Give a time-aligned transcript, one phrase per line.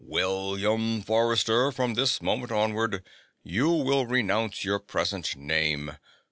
[0.03, 3.05] "William Forrester, from this moment onward
[3.43, 5.95] you will renounce your present name.